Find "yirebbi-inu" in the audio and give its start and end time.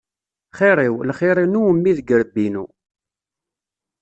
2.09-2.65